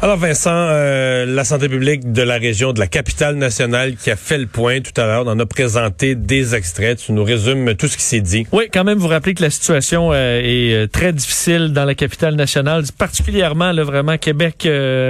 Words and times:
Alors 0.00 0.16
Vincent, 0.16 0.52
euh, 0.52 1.26
la 1.26 1.42
santé 1.42 1.68
publique 1.68 2.12
de 2.12 2.22
la 2.22 2.38
région 2.38 2.72
de 2.72 2.78
la 2.78 2.86
capitale 2.86 3.34
nationale 3.34 3.96
qui 3.96 4.12
a 4.12 4.16
fait 4.16 4.38
le 4.38 4.46
point 4.46 4.80
tout 4.80 4.92
à 5.00 5.04
l'heure, 5.04 5.24
on 5.26 5.30
en 5.30 5.38
a 5.40 5.44
présenté 5.44 6.14
des 6.14 6.54
extraits. 6.54 6.98
Tu 7.04 7.10
nous 7.10 7.24
résumes 7.24 7.74
tout 7.74 7.88
ce 7.88 7.96
qui 7.96 8.04
s'est 8.04 8.20
dit. 8.20 8.46
Oui, 8.52 8.68
quand 8.72 8.84
même 8.84 8.98
vous 8.98 9.08
rappelez 9.08 9.34
que 9.34 9.42
la 9.42 9.50
situation 9.50 10.12
euh, 10.12 10.40
est 10.40 10.72
euh, 10.72 10.86
très 10.86 11.12
difficile 11.12 11.72
dans 11.72 11.84
la 11.84 11.96
capitale 11.96 12.36
nationale, 12.36 12.84
particulièrement 12.96 13.72
là, 13.72 13.82
vraiment 13.82 14.16
Québec 14.18 14.68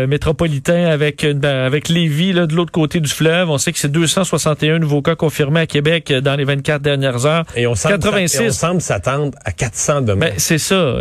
métropolitain 0.08 0.86
avec 0.86 1.22
avec 1.22 1.90
Lévis 1.90 2.32
là, 2.32 2.46
de 2.46 2.54
l'autre 2.54 2.72
côté 2.72 3.00
du 3.00 3.10
fleuve. 3.10 3.50
On 3.50 3.58
sait 3.58 3.72
que 3.72 3.78
c'est 3.78 3.92
261 3.92 4.78
nouveaux 4.78 5.02
cas 5.02 5.16
confirmés 5.16 5.60
à 5.60 5.66
Québec 5.66 6.10
dans 6.12 6.34
les 6.34 6.44
24 6.44 6.80
dernières 6.80 7.26
heures. 7.26 7.44
Et 7.56 7.66
on 7.66 7.74
semble, 7.74 7.98
86. 7.98 8.40
on 8.40 8.50
semble 8.52 8.80
s'attendre 8.80 9.36
à 9.44 9.52
400 9.52 10.00
demain. 10.00 10.28
Ben, 10.28 10.34
c'est 10.38 10.56
ça. 10.58 10.96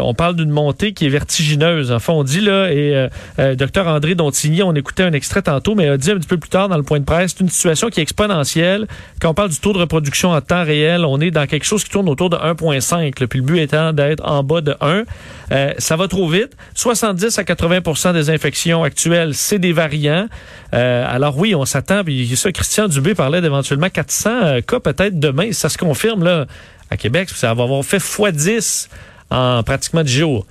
on 0.00 0.14
parle 0.14 0.36
d'une 0.36 0.50
montée 0.50 0.92
qui 0.92 1.06
est 1.06 1.10
vertigineuse. 1.10 1.90
Enfin, 1.90 2.12
on 2.12 2.22
dit 2.22 2.40
là 2.40 2.70
et 2.70 2.94
euh, 2.94 3.08
docteur 3.38 3.86
André 3.86 4.14
Dontigny, 4.14 4.62
on 4.62 4.74
écoutait 4.74 5.02
un 5.02 5.12
extrait 5.12 5.42
tantôt, 5.42 5.74
mais 5.74 5.88
a 5.88 5.96
dit 5.96 6.10
un 6.10 6.16
petit 6.16 6.26
peu 6.26 6.38
plus 6.38 6.50
tard 6.50 6.68
dans 6.68 6.76
le 6.76 6.82
point 6.82 7.00
de 7.00 7.04
presse, 7.04 7.34
c'est 7.36 7.42
une 7.42 7.50
situation 7.50 7.88
qui 7.88 8.00
est 8.00 8.02
exponentielle. 8.02 8.86
Quand 9.20 9.30
on 9.30 9.34
parle 9.34 9.50
du 9.50 9.58
taux 9.58 9.72
de 9.72 9.78
reproduction 9.78 10.30
en 10.30 10.40
temps 10.40 10.64
réel, 10.64 11.04
on 11.04 11.20
est 11.20 11.30
dans 11.30 11.46
quelque 11.46 11.64
chose 11.64 11.84
qui 11.84 11.90
tourne 11.90 12.08
autour 12.08 12.30
de 12.30 12.36
1,5. 12.36 13.26
Puis 13.26 13.38
le 13.38 13.44
but 13.44 13.58
étant 13.58 13.92
d'être 13.92 14.24
en 14.24 14.42
bas 14.42 14.60
de 14.60 14.74
1. 14.80 15.04
Euh, 15.52 15.72
ça 15.78 15.96
va 15.96 16.08
trop 16.08 16.28
vite. 16.28 16.56
70 16.74 17.38
à 17.38 17.42
80% 17.42 18.12
des 18.12 18.30
infections 18.30 18.82
actuelles, 18.82 19.34
c'est 19.34 19.58
des 19.58 19.72
variants. 19.72 20.28
Euh, 20.74 21.04
alors 21.08 21.38
oui, 21.38 21.54
on 21.54 21.64
s'attend. 21.64 22.04
Puis 22.04 22.36
ça, 22.36 22.52
Christian 22.52 22.88
Dubé 22.88 23.14
parlait 23.14 23.40
d'éventuellement 23.40 23.90
400 23.90 24.62
cas 24.66 24.80
peut-être 24.80 25.18
demain. 25.18 25.52
Ça 25.52 25.68
se 25.68 25.78
confirme 25.78 26.24
là 26.24 26.46
à 26.90 26.96
Québec. 26.96 27.28
Ça 27.30 27.54
va 27.54 27.64
avoir 27.64 27.84
fait 27.84 27.98
x10 27.98 28.88
en 29.30 29.62
pratiquement 29.62 30.02
10 30.02 30.12
jours. 30.12 30.46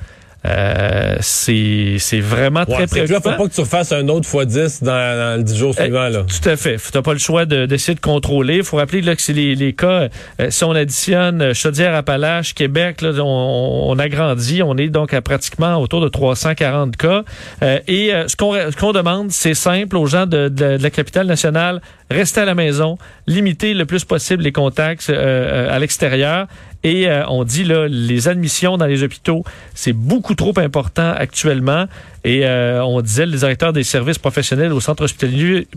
Euh, 0.45 1.15
c'est 1.21 2.19
vraiment 2.19 2.65
très 2.65 2.88
préoccupant. 2.88 3.13
Là, 3.13 3.35
faut 3.38 3.43
pas 3.43 3.49
que 3.49 3.53
tu 3.53 3.61
refasses 3.61 3.91
un 3.91 4.07
autre 4.09 4.27
fois 4.27 4.45
10 4.45 4.83
dans, 4.83 4.91
dans 4.91 5.38
le 5.38 5.43
10 5.43 5.57
jours 5.57 5.73
suivants. 5.73 6.09
Là. 6.09 6.23
Tout 6.23 6.49
à 6.49 6.55
fait. 6.55 6.77
Tu 6.77 7.01
pas 7.01 7.13
le 7.13 7.19
choix 7.19 7.45
d'essayer 7.45 7.95
de, 7.95 7.99
contrôler. 7.99 8.57
Il 8.57 8.63
faut 8.63 8.77
rappeler 8.77 9.01
là, 9.01 9.16
que 9.16 9.21
c'est 9.21 9.33
les, 9.33 9.55
les, 9.55 9.73
cas, 9.73 10.09
euh, 10.39 10.49
si 10.49 10.63
on 10.63 10.71
additionne 10.71 11.41
euh, 11.41 11.53
Chaudière-Appalaches, 11.53 12.53
Québec, 12.53 13.01
là, 13.01 13.11
on, 13.19 13.91
on, 13.91 13.99
agrandit. 13.99 14.61
On 14.61 14.77
est 14.77 14.89
donc 14.89 15.13
à 15.13 15.21
pratiquement 15.21 15.77
autour 15.77 16.01
de 16.01 16.09
340 16.09 16.97
cas. 16.97 17.23
Euh, 17.63 17.79
et 17.88 18.11
ce 18.27 18.35
qu'on 18.35 18.91
demande, 18.91 19.31
c'est 19.31 19.53
simple 19.53 19.97
aux 19.97 20.05
gens 20.05 20.25
de, 20.25 20.49
de, 20.49 20.77
la 20.79 20.89
capitale 20.89 21.27
nationale, 21.27 21.81
rester 22.11 22.41
à 22.41 22.45
la 22.45 22.55
maison, 22.55 22.97
limiter 23.25 23.73
le 23.73 23.85
plus 23.85 24.05
possible 24.05 24.43
les 24.43 24.51
contacts 24.51 25.09
à 25.09 25.79
l'extérieur 25.79 26.47
et 26.86 27.09
euh, 27.09 27.25
on 27.30 27.44
dit 27.44 27.64
là, 27.64 27.88
les 27.88 28.28
admissions 28.28 28.78
dans 28.78 28.86
les 28.86 29.02
hôpitaux, 29.02 29.44
c'est 29.73 29.91
beaucoup 29.91 30.36
trop 30.36 30.53
important 30.59 31.11
actuellement. 31.17 31.88
Et 32.23 32.45
euh, 32.45 32.83
on 32.86 33.02
disait, 33.02 33.25
le 33.25 33.36
directeur 33.36 33.73
des 33.73 33.83
services 33.83 34.19
professionnels 34.19 34.72
au 34.72 34.80
Centre 34.80 35.03
hospitalier, 35.03 35.67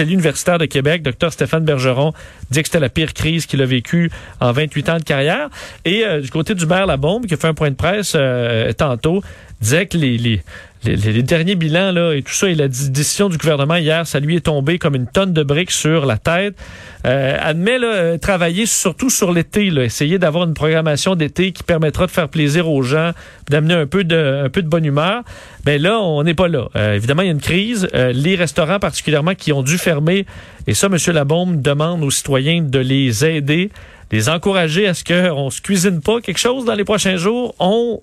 universitaire 0.00 0.58
de 0.58 0.66
Québec, 0.66 1.02
Dr 1.04 1.30
Stéphane 1.30 1.64
Bergeron, 1.64 2.12
dit 2.50 2.62
que 2.62 2.66
c'était 2.66 2.80
la 2.80 2.88
pire 2.88 3.14
crise 3.14 3.46
qu'il 3.46 3.62
a 3.62 3.64
vécue 3.64 4.10
en 4.40 4.50
28 4.50 4.88
ans 4.88 4.98
de 4.98 5.04
carrière. 5.04 5.50
Et 5.84 6.04
euh, 6.04 6.20
du 6.20 6.30
côté 6.30 6.52
du 6.56 6.66
maire 6.66 6.86
Labombe, 6.86 7.26
qui 7.26 7.34
a 7.34 7.36
fait 7.36 7.46
un 7.46 7.54
point 7.54 7.70
de 7.70 7.76
presse 7.76 8.16
tantôt, 8.76 9.22
disait 9.60 9.86
que 9.86 9.96
les, 9.96 10.18
les, 10.18 10.42
les, 10.84 11.22
derniers 11.22 11.54
bilans 11.54 11.92
là 11.92 12.14
et 12.14 12.22
tout 12.22 12.32
ça 12.32 12.48
et 12.48 12.54
la 12.54 12.68
décision 12.68 13.28
du 13.28 13.38
gouvernement 13.38 13.76
hier, 13.76 14.06
ça 14.06 14.20
lui 14.20 14.36
est 14.36 14.40
tombé 14.40 14.78
comme 14.78 14.94
une 14.94 15.06
tonne 15.06 15.32
de 15.32 15.42
briques 15.42 15.70
sur 15.70 16.06
la 16.06 16.18
tête. 16.18 16.54
Euh, 17.06 17.36
admet 17.40 17.78
là, 17.78 17.86
euh, 17.86 18.18
travailler 18.18 18.66
surtout 18.66 19.10
sur 19.10 19.32
l'été, 19.32 19.66
essayer 19.66 20.18
d'avoir 20.18 20.44
une 20.44 20.54
programmation 20.54 21.14
d'été 21.14 21.52
qui 21.52 21.62
permettra 21.62 22.06
de 22.06 22.10
faire 22.10 22.28
plaisir 22.28 22.68
aux 22.68 22.82
gens, 22.82 23.12
d'amener 23.48 23.74
un 23.74 23.86
peu 23.86 24.04
de 24.04 24.68
bonne 24.68 24.84
humeur. 24.84 25.22
Ben 25.64 25.80
là, 25.80 26.00
on 26.00 26.22
n'est 26.22 26.34
pas 26.34 26.48
là. 26.48 26.68
Euh, 26.76 26.94
évidemment, 26.94 27.22
il 27.22 27.26
y 27.26 27.28
a 27.28 27.32
une 27.32 27.40
crise. 27.40 27.88
Les 27.92 28.36
restaurants 28.36 28.78
particulièrement 28.78 29.34
qui 29.34 29.52
ont 29.52 29.62
dû 29.62 29.78
fermer, 29.78 30.26
et 30.66 30.74
ça, 30.74 30.88
M. 30.88 30.96
Labombe 31.12 31.62
demande 31.62 32.02
aux 32.02 32.10
citoyens 32.10 32.62
de 32.62 32.78
les 32.78 33.24
aider, 33.24 33.70
les 34.10 34.28
encourager 34.28 34.86
à 34.86 34.94
ce 34.94 35.04
qu'on 35.04 35.50
se 35.50 35.60
cuisine 35.60 36.00
pas 36.00 36.20
quelque 36.20 36.38
chose 36.38 36.64
dans 36.64 36.74
les 36.74 36.84
prochains 36.84 37.16
jours. 37.16 37.54
On 37.58 38.00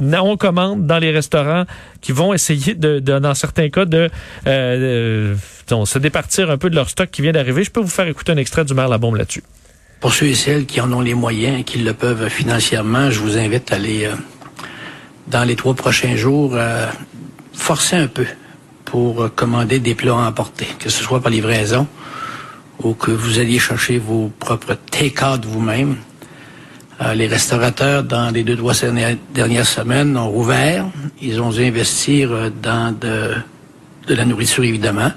on 0.00 0.36
commande 0.36 0.86
dans 0.86 0.98
les 0.98 1.10
restaurants 1.10 1.64
qui 2.00 2.12
vont 2.12 2.32
essayer, 2.34 2.74
de, 2.74 3.00
dans 3.00 3.34
certains 3.34 3.68
cas, 3.68 3.84
de, 3.84 4.10
euh, 4.46 5.34
se 5.84 5.98
départir 5.98 6.50
un 6.50 6.58
peu 6.58 6.70
de 6.70 6.74
leur 6.74 6.88
stock 6.88 7.10
qui 7.10 7.22
vient 7.22 7.32
d'arriver. 7.32 7.64
Je 7.64 7.70
peux 7.70 7.80
vous 7.80 7.88
faire 7.88 8.08
écouter 8.08 8.32
un 8.32 8.36
extrait 8.36 8.64
du 8.64 8.74
maire 8.74 8.88
La 8.88 8.98
Bombe 8.98 9.16
là-dessus. 9.16 9.42
Pour 10.00 10.12
ceux 10.12 10.26
et 10.26 10.34
celles 10.34 10.66
qui 10.66 10.80
en 10.80 10.92
ont 10.92 11.00
les 11.00 11.14
moyens, 11.14 11.64
qui 11.64 11.78
le 11.78 11.92
peuvent 11.92 12.28
financièrement, 12.28 13.10
je 13.10 13.20
vous 13.20 13.36
invite 13.36 13.72
à 13.72 13.76
aller, 13.76 14.06
euh, 14.06 14.14
dans 15.26 15.44
les 15.44 15.56
trois 15.56 15.74
prochains 15.74 16.16
jours, 16.16 16.52
euh, 16.54 16.86
forcer 17.52 17.96
un 17.96 18.06
peu 18.06 18.26
pour 18.84 19.28
commander 19.34 19.80
des 19.80 19.94
plats 19.94 20.12
à 20.12 20.28
emporter, 20.28 20.66
que 20.78 20.88
ce 20.88 21.02
soit 21.02 21.20
par 21.20 21.30
livraison 21.30 21.86
ou 22.82 22.94
que 22.94 23.10
vous 23.10 23.38
alliez 23.38 23.58
chercher 23.58 23.98
vos 23.98 24.30
propres 24.38 24.76
take-out 24.90 25.44
vous-même. 25.44 25.96
Euh, 27.00 27.14
les 27.14 27.28
restaurateurs, 27.28 28.02
dans 28.02 28.30
les 28.30 28.42
deux, 28.42 28.56
trois 28.56 28.74
dernières 29.32 29.66
semaines, 29.66 30.16
ont 30.16 30.30
rouvert. 30.30 30.86
Ils 31.22 31.40
ont 31.40 31.50
dû 31.50 31.64
investir 31.64 32.32
euh, 32.32 32.50
dans 32.50 32.92
de, 32.98 33.34
de 34.08 34.14
la 34.14 34.24
nourriture, 34.24 34.64
évidemment. 34.64 35.12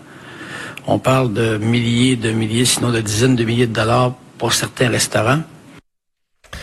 On 0.85 0.99
parle 0.99 1.33
de 1.33 1.57
milliers, 1.57 2.15
de 2.15 2.31
milliers, 2.31 2.65
sinon 2.65 2.91
de 2.91 3.01
dizaines 3.01 3.35
de 3.35 3.43
milliers 3.43 3.67
de 3.67 3.73
dollars 3.73 4.13
pour 4.37 4.53
certains 4.53 4.89
restaurants. 4.89 5.41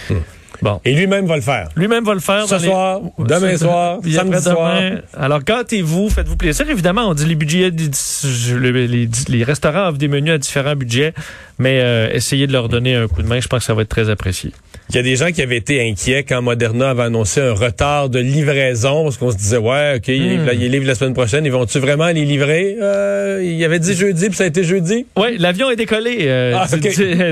Hmm. 0.09 0.15
Bon. 0.61 0.81
Et 0.85 0.95
lui-même 0.95 1.27
va 1.27 1.37
le 1.37 1.43
faire. 1.43 1.69
Lui-même 1.77 2.05
va 2.05 2.15
le 2.15 2.21
faire. 2.21 2.49
Ce 2.49 2.59
soir, 2.59 3.01
demain 3.19 3.57
soir, 3.57 3.99
samedi 4.03 4.43
soir. 4.43 4.81
Alors, 5.17 5.43
gâtez-vous, 5.43 6.11
faites-vous 6.11 6.37
plaisir. 6.37 6.69
Évidemment, 6.69 7.09
on 7.09 7.15
dit 7.15 7.27
les 7.27 7.37
budgets, 7.37 7.71
les, 7.71 9.09
les, 9.29 9.45
restaurants 9.45 9.89
offrent 9.89 9.99
des 9.99 10.09
menus 10.09 10.33
à 10.33 10.39
différents 10.39 10.75
budgets, 10.75 11.15
mais 11.59 11.81
euh, 11.81 12.11
essayez 12.13 12.47
de 12.47 12.53
leur 12.53 12.69
donner 12.69 12.97
un 12.97 13.07
coup 13.07 13.23
de 13.23 13.29
main. 13.29 13.41
Je 13.41 13.47
pense 13.47 13.61
que 13.61 13.67
ça 13.67 13.75
va 13.75 13.83
être 13.83 13.89
très 13.89 14.11
apprécié. 14.11 14.53
Il 14.91 14.97
y 14.97 14.99
a 14.99 15.03
des 15.03 15.17
gens 15.17 15.33
qui 15.33 15.43
avaient 15.43 15.59
été 15.59 15.87
inquiets 15.87 16.25
quand 16.25 16.41
Moderna 16.41 16.89
avait 16.89 17.03
annoncé 17.03 17.43
un 17.43 17.53
retard 17.53 18.09
de 18.09 18.21
livraison 18.21 19.05
parce 19.05 19.19
qu'on 19.19 19.31
se 19.31 19.37
disait 19.37 19.59
ouais 19.59 19.97
ok 19.97 20.09
ils, 20.09 20.39
hmm. 20.41 20.49
livrent, 20.49 20.87
la 20.87 20.95
semaine 20.95 21.13
prochaine 21.13 21.45
ils 21.45 21.53
vont-tu 21.53 21.79
vraiment 21.79 22.07
les 22.07 22.25
livrer? 22.25 22.75
Euh, 22.81 23.43
il 23.45 23.53
y 23.53 23.67
avait 23.67 23.81
dit 23.81 23.93
jeudi 23.93 24.29
puis 24.29 24.37
ça 24.37 24.45
a 24.45 24.47
été 24.47 24.65
jeudi. 24.65 25.05
Oui 25.19 25.37
l'avion 25.39 25.71
est 25.71 25.77
décollé 25.77 26.21
euh, 26.23 26.57
ah, 26.57 26.67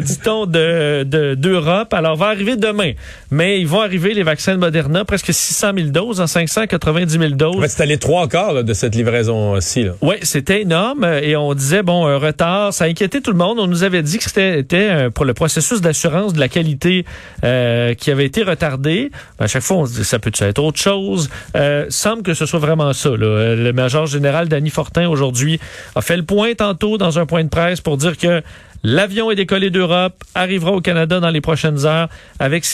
dit-on 0.03 0.45
de 0.45 1.34
d'Europe. 1.34 1.95
Alors 1.95 2.16
va 2.16 2.27
arriver 2.27 2.56
demain. 2.56 2.93
Mais 3.31 3.59
ils 3.59 3.66
vont 3.66 3.81
arriver 3.81 4.12
les 4.12 4.22
vaccins 4.22 4.53
de 4.53 4.59
Moderna 4.59 5.06
presque 5.06 5.33
600 5.33 5.71
000 5.75 5.89
doses 5.89 6.21
en 6.21 6.27
590 6.27 7.11
000 7.11 7.31
doses. 7.31 7.66
C'était 7.69 7.87
les 7.87 7.97
trois 7.97 8.28
quarts 8.28 8.65
de 8.65 8.75
cette 8.75 8.95
livraison 8.95 9.59
ci 9.62 9.87
oui 10.03 10.16
c'était 10.21 10.61
énorme 10.61 11.06
et 11.22 11.37
on 11.37 11.55
disait 11.55 11.83
bon 11.83 12.05
un 12.05 12.19
retard 12.19 12.75
ça 12.75 12.84
inquiétait 12.84 13.22
tout 13.22 13.33
le 13.33 13.39
monde. 13.39 13.59
On 13.59 13.66
nous 13.66 13.83
avait 13.83 14.03
dit 14.03 14.19
que 14.19 14.25
c'était 14.25 15.09
pour 15.15 15.25
le 15.25 15.33
processus 15.33 15.81
d'assurance 15.81 16.34
de 16.34 16.41
la 16.41 16.49
qualité 16.49 17.06
euh, 17.47 17.95
qui 17.95 18.11
avait 18.11 18.27
été 18.27 18.43
retardé. 18.43 19.11
À 19.39 19.47
chaque 19.47 19.62
fois, 19.62 19.79
on 19.79 19.87
se 19.87 19.95
dit 19.95 20.05
ça 20.05 20.19
peut 20.19 20.33
être 20.39 20.59
autre 20.59 20.81
chose? 20.81 21.31
Euh, 21.57 21.87
semble 21.89 22.23
que 22.23 22.34
ce 22.34 22.45
soit 22.45 22.59
vraiment 22.59 22.93
ça. 22.93 23.11
Là. 23.11 23.55
Le 23.55 23.73
major 23.73 24.07
général 24.07 24.49
Danny 24.49 24.71
Fortin 24.71 25.09
aujourd'hui 25.09 25.61
a 25.95 26.03
fait 26.03 26.17
le 26.17 26.25
point 26.25 26.55
tantôt 26.55 26.99
dans 26.99 27.19
un 27.19 27.27
point 27.27 27.45
de 27.45 27.49
presse 27.49 27.81
pour 27.81 27.97
dire 27.97 28.19
que 28.19 28.43
L'avion 28.89 29.33
est 29.33 29.34
décollé 29.34 29.71
d'Europe, 29.71 30.23
arrivera 30.37 30.71
au 30.71 30.81
Canada 30.81 31.19
dans 31.19 31.31
les 31.31 31.41
prochaines 31.41 31.87
heures 31.87 32.09
avec 32.39 32.65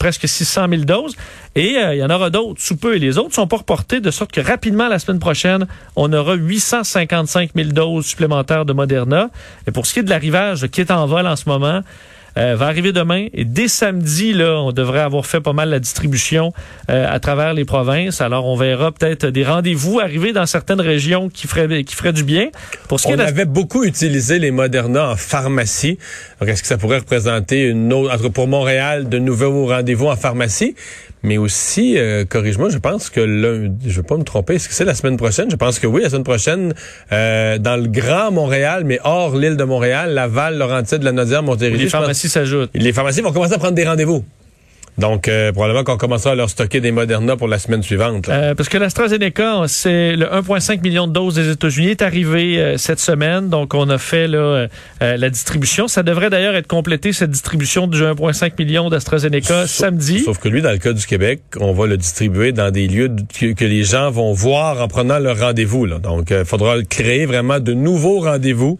presque 0.00 0.26
600 0.26 0.66
000 0.68 0.82
doses. 0.82 1.14
Et 1.54 1.76
euh, 1.76 1.94
il 1.94 1.98
y 1.98 2.02
en 2.02 2.10
aura 2.10 2.28
d'autres 2.30 2.60
sous 2.60 2.76
peu. 2.76 2.96
Et 2.96 2.98
les 2.98 3.18
autres 3.18 3.34
sont 3.34 3.46
pas 3.46 3.58
reportés 3.58 4.00
de 4.00 4.10
sorte 4.10 4.32
que 4.32 4.40
rapidement, 4.40 4.88
la 4.88 4.98
semaine 4.98 5.20
prochaine, 5.20 5.68
on 5.94 6.12
aura 6.12 6.34
855 6.34 7.50
000 7.54 7.68
doses 7.68 8.06
supplémentaires 8.06 8.64
de 8.64 8.72
Moderna. 8.72 9.30
Et 9.68 9.70
pour 9.70 9.86
ce 9.86 9.94
qui 9.94 10.00
est 10.00 10.02
de 10.02 10.10
l'arrivage 10.10 10.66
qui 10.68 10.80
est 10.80 10.90
en 10.90 11.06
vol 11.06 11.28
en 11.28 11.36
ce 11.36 11.48
moment, 11.48 11.82
euh, 12.36 12.56
va 12.56 12.66
arriver 12.66 12.92
demain. 12.92 13.26
Et 13.32 13.44
dès 13.44 13.68
samedi, 13.68 14.32
là, 14.32 14.60
on 14.60 14.72
devrait 14.72 15.00
avoir 15.00 15.26
fait 15.26 15.40
pas 15.40 15.52
mal 15.52 15.70
la 15.70 15.78
distribution 15.78 16.52
euh, 16.90 17.06
à 17.08 17.20
travers 17.20 17.54
les 17.54 17.64
provinces. 17.64 18.20
Alors, 18.20 18.46
on 18.46 18.56
verra 18.56 18.92
peut-être 18.92 19.26
des 19.26 19.44
rendez-vous 19.44 20.00
arriver 20.00 20.32
dans 20.32 20.46
certaines 20.46 20.80
régions 20.80 21.28
qui 21.28 21.46
feraient, 21.46 21.84
qui 21.84 21.94
feraient 21.94 22.12
du 22.12 22.24
bien. 22.24 22.48
Pour 22.88 23.00
ce 23.00 23.08
on 23.08 23.18
avait 23.18 23.44
beaucoup 23.44 23.84
utilisé 23.84 24.38
les 24.38 24.50
Moderna 24.50 25.10
en 25.10 25.16
pharmacie. 25.16 25.98
Est-ce 26.46 26.62
que 26.62 26.68
ça 26.68 26.78
pourrait 26.78 26.98
représenter 26.98 27.62
une 27.64 27.92
autre, 27.92 28.14
entre 28.14 28.28
pour 28.28 28.46
Montréal, 28.46 29.08
de 29.08 29.18
nouveaux 29.18 29.66
rendez-vous 29.66 30.06
en 30.06 30.16
pharmacie? 30.16 30.74
Mais 31.22 31.36
aussi, 31.36 31.98
euh, 31.98 32.24
corrige-moi, 32.24 32.70
je 32.70 32.78
pense 32.78 33.10
que 33.10 33.20
lundi, 33.20 33.90
je 33.90 33.98
ne 33.98 34.02
vais 34.02 34.06
pas 34.06 34.16
me 34.16 34.24
tromper, 34.24 34.54
est-ce 34.54 34.68
que 34.68 34.74
c'est 34.74 34.84
la 34.84 34.94
semaine 34.94 35.16
prochaine? 35.16 35.50
Je 35.50 35.56
pense 35.56 35.78
que 35.78 35.86
oui, 35.86 36.02
la 36.02 36.08
semaine 36.08 36.24
prochaine, 36.24 36.74
euh, 37.12 37.58
dans 37.58 37.76
le 37.76 37.88
Grand 37.88 38.30
Montréal, 38.30 38.84
mais 38.84 38.98
hors 39.04 39.36
l'île 39.36 39.56
de 39.56 39.64
Montréal, 39.64 40.14
Laval, 40.14 40.56
Laurentide, 40.56 41.02
La 41.02 41.12
Naudière, 41.12 41.42
Montérégie. 41.42 41.84
Les 41.84 41.90
pharmacies 41.90 42.28
s'ajoutent. 42.28 42.70
Les 42.74 42.92
pharmacies 42.92 43.20
vont 43.20 43.32
commencer 43.32 43.54
à 43.54 43.58
prendre 43.58 43.74
des 43.74 43.84
rendez-vous. 43.84 44.24
Donc, 45.00 45.28
euh, 45.28 45.50
probablement 45.50 45.82
qu'on 45.82 45.96
commencera 45.96 46.32
à 46.32 46.34
leur 46.34 46.50
stocker 46.50 46.80
des 46.80 46.92
Moderna 46.92 47.36
pour 47.36 47.48
la 47.48 47.58
semaine 47.58 47.82
suivante. 47.82 48.28
Euh, 48.28 48.54
parce 48.54 48.68
que 48.68 48.76
l'AstraZeneca, 48.76 49.64
c'est 49.66 50.14
le 50.14 50.26
1,5 50.26 50.82
million 50.82 51.06
de 51.06 51.12
doses 51.12 51.34
des 51.34 51.50
États-Unis 51.50 51.88
est 51.88 52.02
arrivé 52.02 52.60
euh, 52.60 52.76
cette 52.76 53.00
semaine. 53.00 53.48
Donc, 53.48 53.72
on 53.72 53.88
a 53.88 53.96
fait 53.96 54.28
là, 54.28 54.66
la 55.00 55.30
distribution. 55.30 55.88
Ça 55.88 56.02
devrait 56.02 56.28
d'ailleurs 56.28 56.54
être 56.54 56.66
complété, 56.66 57.12
cette 57.12 57.30
distribution 57.30 57.86
du 57.86 58.02
1,5 58.02 58.52
million 58.58 58.90
d'AstraZeneca 58.90 59.66
samedi. 59.66 60.20
Sauf 60.20 60.38
que 60.38 60.48
lui, 60.48 60.60
dans 60.60 60.70
le 60.70 60.78
cas 60.78 60.92
du 60.92 61.06
Québec, 61.06 61.40
on 61.58 61.72
va 61.72 61.86
le 61.86 61.96
distribuer 61.96 62.52
dans 62.52 62.70
des 62.70 62.86
lieux 62.86 63.10
que, 63.38 63.64
les 63.70 63.84
gens 63.84 64.10
vont 64.10 64.32
voir 64.32 64.82
en 64.82 64.88
prenant 64.88 65.18
leur 65.18 65.38
rendez-vous. 65.38 65.86
Donc, 65.86 66.30
il 66.30 66.44
faudra 66.44 66.76
créer 66.82 67.24
vraiment 67.24 67.60
de 67.60 67.72
nouveaux 67.72 68.20
rendez-vous 68.20 68.78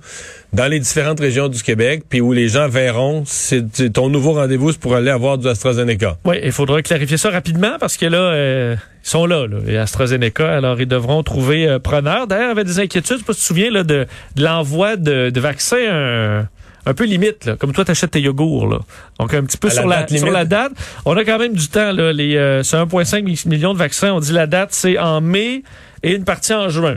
dans 0.52 0.66
les 0.66 0.80
différentes 0.80 1.20
régions 1.20 1.48
du 1.48 1.62
Québec, 1.62 2.02
puis 2.08 2.20
où 2.20 2.32
les 2.32 2.48
gens 2.48 2.68
verront, 2.68 3.24
c'est 3.26 3.92
ton 3.92 4.08
nouveau 4.08 4.32
rendez-vous, 4.32 4.72
c'est 4.72 4.80
pour 4.80 4.94
aller 4.94 5.10
avoir 5.10 5.38
du 5.38 5.48
AstraZeneca. 5.48 6.16
Oui, 6.24 6.36
il 6.42 6.52
faudra 6.52 6.82
clarifier 6.82 7.16
ça 7.16 7.30
rapidement 7.30 7.76
parce 7.78 7.96
que 7.96 8.06
là, 8.06 8.18
euh, 8.18 8.76
ils 9.04 9.08
sont 9.08 9.26
là, 9.26 9.46
là, 9.46 9.58
les 9.64 9.76
AstraZeneca, 9.76 10.56
alors 10.56 10.80
ils 10.80 10.88
devront 10.88 11.22
trouver 11.22 11.68
euh, 11.68 11.78
preneur. 11.78 12.26
D'ailleurs, 12.26 12.46
il 12.46 12.48
y 12.48 12.52
avait 12.52 12.64
des 12.64 12.80
inquiétudes, 12.80 13.16
je 13.16 13.20
sais 13.20 13.24
pas 13.24 13.32
si 13.32 13.40
tu 13.40 13.42
te 13.42 13.48
souviens, 13.48 13.70
là, 13.70 13.84
de, 13.84 14.06
l'envoi 14.36 14.96
de, 14.96 15.30
de 15.30 15.40
vaccins 15.40 16.46
un 16.86 16.94
peu 16.94 17.04
limite, 17.04 17.44
là. 17.44 17.56
comme 17.56 17.72
toi, 17.72 17.84
tu 17.84 17.90
achètes 17.90 18.12
tes 18.12 18.20
yogourts. 18.20 18.66
Là. 18.66 18.78
Donc, 19.18 19.34
un 19.34 19.44
petit 19.44 19.58
peu 19.58 19.70
sur 19.70 19.86
la, 19.86 20.06
sur 20.08 20.30
la 20.30 20.44
date. 20.44 20.72
On 21.04 21.16
a 21.16 21.24
quand 21.24 21.38
même 21.38 21.54
du 21.54 21.68
temps. 21.68 21.92
Là. 21.92 22.12
Les, 22.12 22.36
euh, 22.36 22.62
c'est 22.62 22.76
1,5 22.76 23.48
million 23.48 23.72
de 23.72 23.78
vaccins. 23.78 24.12
On 24.12 24.20
dit 24.20 24.32
la 24.32 24.46
date, 24.46 24.70
c'est 24.72 24.98
en 24.98 25.20
mai 25.20 25.62
et 26.02 26.14
une 26.14 26.24
partie 26.24 26.54
en 26.54 26.68
juin. 26.68 26.96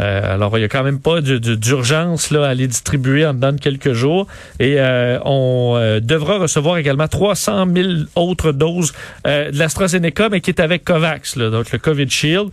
Euh, 0.00 0.34
alors, 0.34 0.58
il 0.58 0.62
y 0.62 0.64
a 0.64 0.68
quand 0.68 0.82
même 0.82 1.00
pas 1.00 1.20
d'urgence 1.20 2.30
là 2.30 2.48
à 2.48 2.54
les 2.54 2.66
distribuer 2.66 3.24
en 3.24 3.34
dedans 3.34 3.52
de 3.52 3.60
quelques 3.60 3.92
jours. 3.92 4.26
Et 4.58 4.76
euh, 4.78 5.18
on 5.24 5.74
euh, 5.76 6.00
devra 6.00 6.38
recevoir 6.38 6.78
également 6.78 7.08
300 7.08 7.66
000 7.74 7.88
autres 8.16 8.52
doses 8.52 8.92
de 9.24 9.56
l'AstraZeneca, 9.56 10.28
mais 10.28 10.40
qui 10.40 10.50
est 10.50 10.60
avec 10.60 10.84
COVAX, 10.84 11.36
là, 11.36 11.50
donc 11.50 11.70
le 11.72 11.78
COVID 11.78 12.08
Shield. 12.08 12.50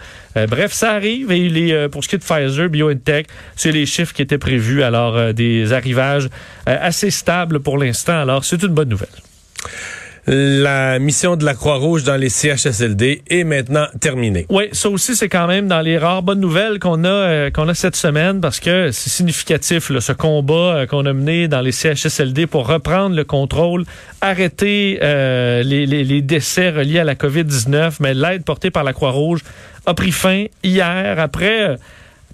bref, 0.49 0.71
ça 0.71 0.91
arrive. 0.91 1.31
Et 1.31 1.49
les, 1.49 1.89
pour 1.89 2.03
ce 2.03 2.09
qui 2.09 2.15
est 2.15 2.19
de 2.19 2.23
Pfizer, 2.23 2.69
BioNTech, 2.69 3.27
c'est 3.55 3.71
les 3.71 3.85
chiffres 3.85 4.13
qui 4.13 4.21
étaient 4.21 4.37
prévus. 4.37 4.83
Alors, 4.83 5.33
des 5.33 5.73
arrivages 5.73 6.29
assez 6.65 7.11
stables 7.11 7.59
pour 7.59 7.77
l'instant. 7.77 8.19
Alors, 8.19 8.45
c'est 8.45 8.61
une 8.61 8.73
bonne 8.73 8.89
nouvelle. 8.89 9.09
La 10.27 10.99
mission 10.99 11.35
de 11.35 11.43
la 11.43 11.55
Croix-Rouge 11.55 12.03
dans 12.03 12.15
les 12.15 12.29
CHSLD 12.29 13.23
est 13.27 13.43
maintenant 13.43 13.87
terminée. 13.99 14.45
Oui, 14.49 14.65
ça 14.71 14.89
aussi 14.89 15.15
c'est 15.15 15.29
quand 15.29 15.47
même 15.47 15.67
dans 15.67 15.81
les 15.81 15.97
rares 15.97 16.21
bonnes 16.21 16.39
nouvelles 16.39 16.77
qu'on 16.77 17.03
a 17.05 17.07
euh, 17.07 17.49
qu'on 17.49 17.67
a 17.67 17.73
cette 17.73 17.95
semaine 17.95 18.39
parce 18.39 18.59
que 18.59 18.91
c'est 18.91 19.09
significatif 19.09 19.89
là, 19.89 19.99
ce 19.99 20.11
combat 20.11 20.53
euh, 20.53 20.85
qu'on 20.85 21.07
a 21.07 21.13
mené 21.13 21.47
dans 21.47 21.61
les 21.61 21.71
CHSLD 21.71 22.45
pour 22.45 22.67
reprendre 22.67 23.15
le 23.15 23.23
contrôle, 23.23 23.83
arrêter 24.21 24.99
euh, 25.01 25.63
les, 25.63 25.87
les, 25.87 26.03
les, 26.03 26.21
décès 26.21 26.69
reliés 26.69 26.99
à 26.99 27.03
la 27.03 27.15
COVID-19, 27.15 27.95
mais 27.99 28.13
l'aide 28.13 28.43
portée 28.43 28.69
par 28.69 28.83
la 28.83 28.93
Croix-Rouge 28.93 29.41
a 29.87 29.95
pris 29.95 30.11
fin 30.11 30.45
hier 30.63 31.19
après 31.19 31.77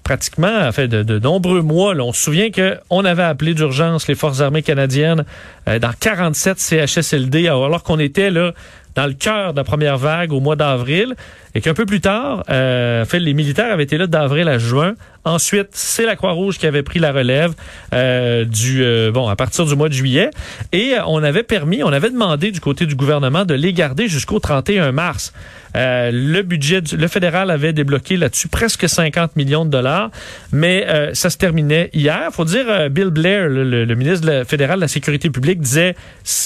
pratiquement, 0.02 0.70
fait, 0.72 0.88
de, 0.88 1.02
de 1.02 1.18
nombreux 1.18 1.62
mois. 1.62 1.94
Là. 1.94 2.04
On 2.04 2.12
se 2.12 2.22
souvient 2.22 2.50
qu'on 2.50 3.04
avait 3.04 3.22
appelé 3.22 3.54
d'urgence 3.54 4.08
les 4.08 4.14
forces 4.14 4.40
armées 4.40 4.62
canadiennes 4.62 5.24
euh, 5.68 5.78
dans 5.78 5.92
47 5.98 6.58
CHSLD, 6.58 7.48
alors 7.48 7.82
qu'on 7.82 7.98
était 7.98 8.30
là 8.30 8.52
dans 8.98 9.06
le 9.06 9.12
cœur 9.12 9.52
de 9.52 9.58
la 9.58 9.62
première 9.62 9.96
vague 9.96 10.32
au 10.32 10.40
mois 10.40 10.56
d'avril, 10.56 11.14
et 11.54 11.60
qu'un 11.60 11.72
peu 11.72 11.86
plus 11.86 12.00
tard, 12.00 12.42
euh, 12.50 13.04
fait, 13.04 13.20
les 13.20 13.32
militaires 13.32 13.72
avaient 13.72 13.84
été 13.84 13.96
là 13.96 14.08
d'avril 14.08 14.48
à 14.48 14.58
juin. 14.58 14.94
Ensuite, 15.24 15.68
c'est 15.70 16.04
la 16.04 16.16
Croix-Rouge 16.16 16.58
qui 16.58 16.66
avait 16.66 16.82
pris 16.82 16.98
la 16.98 17.12
relève 17.12 17.52
euh, 17.94 18.44
du 18.44 18.82
euh, 18.82 19.12
bon 19.12 19.28
à 19.28 19.36
partir 19.36 19.66
du 19.66 19.76
mois 19.76 19.88
de 19.88 19.94
juillet, 19.94 20.30
et 20.72 20.94
on 21.06 21.22
avait 21.22 21.44
permis, 21.44 21.84
on 21.84 21.92
avait 21.92 22.10
demandé 22.10 22.50
du 22.50 22.58
côté 22.58 22.86
du 22.86 22.96
gouvernement 22.96 23.44
de 23.44 23.54
les 23.54 23.72
garder 23.72 24.08
jusqu'au 24.08 24.40
31 24.40 24.90
mars. 24.90 25.32
Euh, 25.76 26.10
le 26.12 26.42
budget, 26.42 26.80
le 26.96 27.08
fédéral 27.08 27.50
avait 27.50 27.72
débloqué 27.72 28.16
là-dessus 28.16 28.48
presque 28.48 28.88
50 28.88 29.36
millions 29.36 29.64
de 29.64 29.70
dollars, 29.70 30.10
mais 30.52 30.86
euh, 30.88 31.14
ça 31.14 31.30
se 31.30 31.36
terminait 31.36 31.90
hier. 31.92 32.30
Faut 32.32 32.44
dire, 32.44 32.64
euh, 32.68 32.88
Bill 32.88 33.10
Blair, 33.10 33.48
le, 33.48 33.86
ministre 33.94 34.44
fédéral 34.46 34.76
de 34.76 34.82
la 34.82 34.88
Sécurité 34.88 35.30
publique, 35.30 35.60
disait 35.60 35.94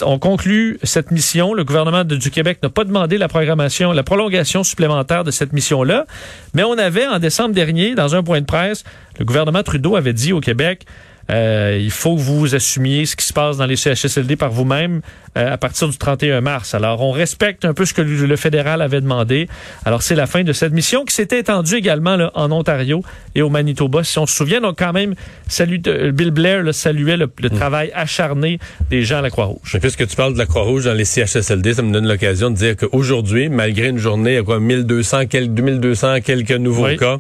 on 0.03 0.19
conclut 0.19 0.79
cette 0.83 1.11
mission. 1.11 1.55
Le 1.55 1.65
gouvernement 1.65 2.05
du 2.05 2.31
Québec 2.43 2.59
n'a 2.61 2.71
pas 2.71 2.83
demandé 2.83 3.19
la 3.19 3.29
programmation, 3.29 3.93
la 3.93 4.03
prolongation 4.03 4.65
supplémentaire 4.65 5.23
de 5.23 5.31
cette 5.31 5.53
mission-là, 5.53 6.07
mais 6.55 6.65
on 6.65 6.77
avait 6.77 7.07
en 7.07 7.21
décembre 7.21 7.55
dernier, 7.55 7.95
dans 7.95 8.17
un 8.17 8.25
point 8.25 8.41
de 8.41 8.47
presse, 8.47 8.83
le 9.21 9.25
gouvernement 9.25 9.63
Trudeau 9.63 9.95
avait 9.95 10.13
dit 10.13 10.33
au 10.33 10.41
Québec 10.41 10.85
euh, 11.33 11.79
il 11.81 11.91
faut 11.91 12.15
que 12.15 12.21
vous 12.21 12.55
assumiez 12.55 13.07
ce 13.07 13.17
qui 13.17 13.25
se 13.25 13.33
passe 13.33 13.57
dans 13.57 13.65
les 13.65 13.77
CHSLD 13.77 14.37
par 14.37 14.51
vous-même 14.51 15.01
euh, 15.39 15.55
à 15.55 15.57
partir 15.57 15.89
du 15.89 15.97
31 15.97 16.43
mars. 16.43 16.75
Alors, 16.75 17.01
on 17.01 17.11
respecte 17.11 17.65
un 17.65 17.73
peu 17.73 17.87
ce 17.87 17.95
que 17.95 18.03
le, 18.03 18.37
fédéral 18.37 18.83
avait 18.83 19.01
demandé. 19.01 19.49
Alors, 19.87 20.03
c'est 20.03 20.15
la 20.15 20.27
fin 20.27 20.43
de 20.43 20.53
cette 20.53 20.73
mission 20.73 21.05
qui 21.05 21.15
s'était 21.15 21.39
étendue 21.39 21.77
également 21.77 22.17
là, 22.17 22.31
en 22.35 22.53
Ontario 22.53 23.03
et 23.35 23.41
au 23.41 23.49
Manitoba, 23.49 24.05
si 24.05 24.19
on 24.19 24.27
se 24.27 24.37
souvient. 24.37 24.61
Donc, 24.61 24.79
quand 24.79 24.93
même, 24.93 25.15
salut, 25.49 25.81
euh, 25.87 26.13
Bill 26.13 26.33
Blair 26.33 26.63
là, 26.63 26.75
saluait 26.75 27.17
le, 27.17 27.27
mm. 27.27 27.51
travail 27.51 27.91
acharné 27.95 28.59
des 28.91 29.03
gens 29.03 29.19
à 29.19 29.23
la 29.23 29.31
Croix-Rouge. 29.31 29.79
Puisque 29.81 30.07
tu 30.07 30.17
parles 30.17 30.35
de 30.35 30.39
la 30.39 30.47
Croix-Rouge 30.47 30.85
dans 30.85 30.95
les 30.95 31.07
CHSLD, 31.07 31.75
ça 31.75 31.83
me 31.83 31.93
donne 31.93 32.07
l'occasion 32.07 32.51
de 32.51 32.57
dire 32.57 32.77
qu'aujourd'hui, 32.77 33.49
malgré 33.49 33.89
une 33.89 33.99
journée, 33.99 34.33
il 34.33 34.37
y 34.37 34.39
a 34.39 34.43
quoi, 34.43 34.61
1200, 34.61 35.27
quelques, 35.27 35.55
2200 35.55 36.21
quelques 36.21 36.53
nouveaux 36.53 36.95
cas 36.97 37.19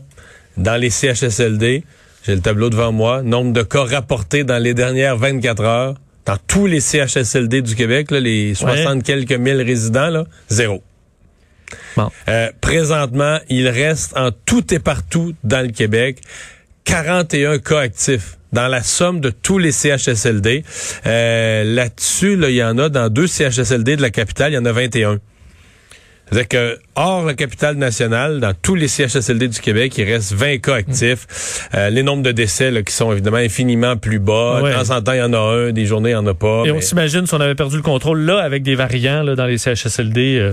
dans 0.58 0.76
les 0.76 0.90
CHSLD, 0.90 1.82
j'ai 2.24 2.34
le 2.34 2.40
tableau 2.40 2.70
devant 2.70 2.92
moi. 2.92 3.22
Nombre 3.22 3.52
de 3.52 3.62
cas 3.62 3.84
rapportés 3.84 4.44
dans 4.44 4.58
les 4.58 4.74
dernières 4.74 5.16
24 5.16 5.62
heures 5.62 5.94
dans 6.24 6.36
tous 6.46 6.66
les 6.66 6.80
CHSLD 6.80 7.62
du 7.62 7.74
Québec, 7.74 8.10
les 8.10 8.54
60 8.54 9.02
quelques 9.02 9.32
mille 9.32 9.60
résidents, 9.60 10.08
là, 10.08 10.24
zéro. 10.48 10.82
Euh, 12.28 12.50
présentement, 12.60 13.38
il 13.48 13.68
reste 13.68 14.16
en 14.16 14.30
tout 14.30 14.72
et 14.72 14.78
partout 14.78 15.34
dans 15.42 15.64
le 15.64 15.72
Québec 15.72 16.20
41 16.84 17.58
cas 17.58 17.80
actifs 17.80 18.38
dans 18.52 18.68
la 18.68 18.82
somme 18.82 19.20
de 19.20 19.30
tous 19.30 19.58
les 19.58 19.72
CHSLD. 19.72 20.64
Euh, 21.06 21.64
là-dessus, 21.64 22.34
il 22.34 22.54
y 22.54 22.62
en 22.62 22.76
a 22.78 22.88
dans 22.88 23.08
deux 23.08 23.26
CHSLD 23.26 23.96
de 23.96 24.02
la 24.02 24.10
capitale, 24.10 24.52
il 24.52 24.56
y 24.56 24.58
en 24.58 24.64
a 24.64 24.72
21. 24.72 25.18
C'est-à-dire 26.30 26.48
que, 26.48 26.78
hors 26.94 27.26
la 27.26 27.34
capitale 27.34 27.76
nationale, 27.76 28.40
dans 28.40 28.54
tous 28.54 28.74
les 28.74 28.88
CHSLD 28.88 29.48
du 29.48 29.60
Québec, 29.60 29.96
il 29.98 30.04
reste 30.04 30.32
20 30.32 30.58
cas 30.58 30.76
actifs. 30.76 31.68
Euh, 31.74 31.90
les 31.90 32.02
nombres 32.02 32.22
de 32.22 32.32
décès 32.32 32.70
là, 32.70 32.82
qui 32.82 32.92
sont 32.94 33.12
évidemment 33.12 33.36
infiniment 33.36 33.96
plus 33.98 34.18
bas. 34.18 34.60
De 34.62 34.72
temps 34.72 34.96
en 34.96 35.02
temps, 35.02 35.12
il 35.12 35.18
y 35.18 35.22
en 35.22 35.34
a 35.34 35.38
un, 35.38 35.72
des 35.72 35.84
journées, 35.84 36.10
il 36.10 36.14
n'y 36.14 36.18
en 36.18 36.26
a 36.26 36.34
pas. 36.34 36.62
Et 36.64 36.70
on 36.70 36.80
s'imagine 36.80 37.26
si 37.26 37.34
on 37.34 37.40
avait 37.40 37.54
perdu 37.54 37.76
le 37.76 37.82
contrôle 37.82 38.20
là 38.20 38.38
avec 38.38 38.62
des 38.62 38.74
variants 38.74 39.22
là, 39.22 39.34
dans 39.34 39.46
les 39.46 39.58
CHSLD. 39.58 40.38
Euh, 40.38 40.52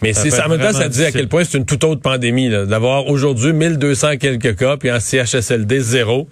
mais 0.00 0.12
c'est 0.12 0.30
ça, 0.30 0.46
en 0.46 0.50
même 0.50 0.60
temps, 0.60 0.72
ça 0.72 0.88
dit 0.88 1.04
à 1.04 1.10
quel 1.10 1.28
point 1.28 1.42
c'est 1.42 1.58
une 1.58 1.66
toute 1.66 1.82
autre 1.82 2.02
pandémie. 2.02 2.48
D'avoir 2.48 3.08
aujourd'hui 3.08 3.52
1200 3.52 4.18
quelques 4.18 4.56
cas, 4.56 4.76
puis 4.76 4.92
en 4.92 5.00
CHSLD, 5.00 5.80
zéro 5.80 6.28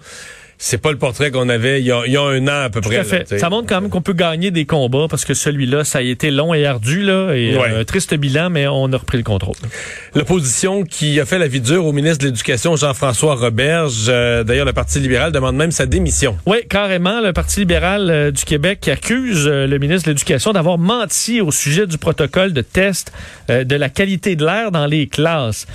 c'est 0.57 0.77
pas 0.77 0.91
le 0.91 0.97
portrait 0.97 1.31
qu'on 1.31 1.49
avait 1.49 1.81
il 1.81 1.85
y, 1.85 1.91
a, 1.91 2.21
un 2.21 2.47
an 2.47 2.63
à 2.63 2.69
peu 2.69 2.81
près. 2.81 3.03
ça 3.25 3.49
montre 3.49 3.67
quand 3.67 3.81
même 3.81 3.89
qu'on 3.89 4.01
peut 4.01 4.13
gagner 4.13 4.51
des 4.51 4.65
combats 4.65 5.07
parce 5.09 5.25
que 5.25 5.33
celui-là, 5.33 5.83
ça 5.83 5.99
a 5.99 6.01
été 6.01 6.31
long 6.31 6.53
et 6.53 6.65
ardu 6.65 7.01
là, 7.01 7.33
et 7.33 7.55
euh, 7.55 7.81
un 7.81 7.83
triste 7.83 8.13
bilan, 8.13 8.49
mais 8.49 8.67
on 8.67 8.91
a 8.93 8.97
repris 8.97 9.17
le 9.17 9.23
contrôle. 9.23 9.55
L'opposition 10.13 10.83
qui 10.83 11.19
a 11.19 11.25
fait 11.25 11.39
la 11.39 11.47
vie 11.47 11.59
dure 11.59 11.85
au 11.85 11.91
ministre 11.91 12.19
de 12.19 12.25
l'Éducation 12.25 12.75
Jean-François 12.75 13.35
Roberge, 13.35 14.05
euh, 14.07 14.43
d'ailleurs 14.43 14.65
le 14.65 14.73
Parti 14.73 14.99
libéral 14.99 15.31
demande 15.31 15.55
même 15.55 15.71
sa 15.71 15.85
démission. 15.85 16.37
Oui, 16.45 16.57
carrément, 16.69 17.21
le 17.21 17.33
Parti 17.33 17.59
libéral 17.61 18.09
euh, 18.09 18.31
du 18.31 18.45
Québec 18.45 18.87
accuse 18.87 19.47
le 19.47 19.77
ministre 19.77 20.07
de 20.07 20.11
l'Éducation 20.11 20.53
d'avoir 20.53 20.77
menti 20.77 21.41
au 21.41 21.51
sujet 21.51 21.85
du 21.85 21.97
protocole 21.97 22.53
de 22.53 22.61
test 22.61 23.11
de 23.49 23.75
la 23.75 23.89
qualité 23.89 24.35
de 24.35 24.45
l'air 24.45 24.71
dans 24.71 24.85
les 24.85 25.07
classes. 25.07 25.67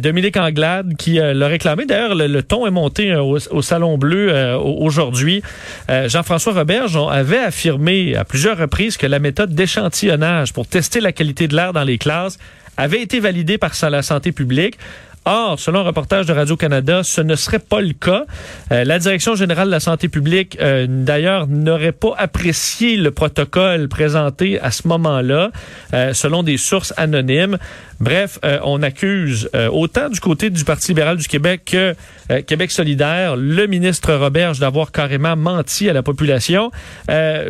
Dominique 0.00 0.36
Anglade 0.36 0.96
qui 0.96 1.14
l'a 1.14 1.48
réclamé. 1.48 1.86
D'ailleurs, 1.86 2.14
le, 2.14 2.42
ton 2.42 2.66
est 2.66 2.70
monté 2.70 3.14
au 3.16 3.62
Salon 3.62 3.98
Bleu 3.98 4.17
euh, 4.18 4.56
aujourd'hui. 4.58 5.42
Euh, 5.90 6.08
Jean-François 6.08 6.52
Roberge 6.52 6.98
avait 7.10 7.38
affirmé 7.38 8.16
à 8.16 8.24
plusieurs 8.24 8.58
reprises 8.58 8.96
que 8.96 9.06
la 9.06 9.18
méthode 9.18 9.54
d'échantillonnage 9.54 10.52
pour 10.52 10.66
tester 10.66 11.00
la 11.00 11.12
qualité 11.12 11.48
de 11.48 11.56
l'air 11.56 11.72
dans 11.72 11.84
les 11.84 11.98
classes 11.98 12.38
avait 12.76 13.00
été 13.00 13.20
validée 13.20 13.58
par 13.58 13.72
la 13.90 14.02
santé 14.02 14.32
publique. 14.32 14.78
Or, 15.24 15.60
selon 15.60 15.80
un 15.80 15.82
reportage 15.82 16.24
de 16.26 16.32
Radio-Canada, 16.32 17.02
ce 17.02 17.20
ne 17.20 17.34
serait 17.34 17.58
pas 17.58 17.80
le 17.82 17.92
cas. 17.92 18.24
Euh, 18.72 18.84
la 18.84 18.98
Direction 18.98 19.34
générale 19.34 19.66
de 19.66 19.72
la 19.72 19.80
santé 19.80 20.08
publique, 20.08 20.56
d'ailleurs, 20.88 21.46
n'aurait 21.48 21.92
pas 21.92 22.14
apprécié 22.16 22.96
le 22.96 23.10
protocole 23.10 23.88
présenté 23.88 24.58
à 24.60 24.70
ce 24.70 24.88
moment-là, 24.88 25.50
selon 26.12 26.42
des 26.42 26.56
sources 26.56 26.94
anonymes. 26.96 27.58
Bref, 28.00 28.38
on 28.62 28.82
accuse 28.82 29.50
autant 29.72 30.08
du 30.08 30.20
côté 30.20 30.50
du 30.50 30.64
Parti 30.64 30.88
libéral 30.88 31.16
du 31.16 31.26
Québec 31.26 31.62
que 31.66 31.94
Québec 32.42 32.70
solidaire 32.70 33.36
le 33.36 33.66
ministre 33.66 34.14
Roberge 34.14 34.60
d'avoir 34.60 34.92
carrément 34.92 35.36
menti 35.36 35.88
à 35.88 35.92
la 35.92 36.02
population. 36.02 36.70